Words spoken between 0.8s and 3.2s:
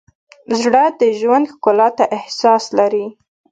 د ژوند ښکلا ته احساس لري.